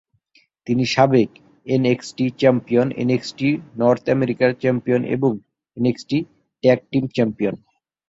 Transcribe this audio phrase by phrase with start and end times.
[0.67, 1.29] তিনি সাবেক
[1.67, 3.49] NXT champion, NXT
[3.81, 5.31] North American champion, এবং
[5.77, 6.17] এনএক্সটি
[6.63, 7.55] ট্যাগ টিম চ্যাম্পিয়ন।